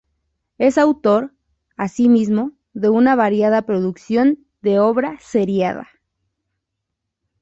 Es 0.57 0.79
autor, 0.79 1.31
asimismo, 1.77 2.53
de 2.73 2.89
una 2.89 3.15
variada 3.15 3.61
producción 3.61 4.47
de 4.63 4.79
obra 4.79 5.19
seriada. 5.19 5.89